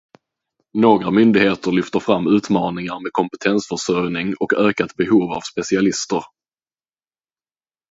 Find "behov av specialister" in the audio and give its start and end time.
4.95-6.23